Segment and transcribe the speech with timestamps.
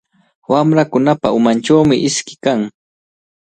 [0.51, 2.59] Wamrakunapa umanchawmi iski kan.